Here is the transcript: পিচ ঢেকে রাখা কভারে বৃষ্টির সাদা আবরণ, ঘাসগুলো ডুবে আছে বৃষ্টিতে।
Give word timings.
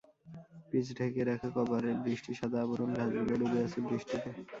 পিচ 0.69 0.87
ঢেকে 0.97 1.21
রাখা 1.29 1.49
কভারে 1.55 1.91
বৃষ্টির 2.03 2.37
সাদা 2.39 2.59
আবরণ, 2.63 2.89
ঘাসগুলো 2.97 3.33
ডুবে 3.41 3.59
আছে 3.65 3.79
বৃষ্টিতে। 3.87 4.29